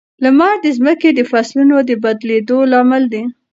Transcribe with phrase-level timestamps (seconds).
[0.23, 3.23] لمر د ځمکې د فصلونو د بدلېدو لامل دی.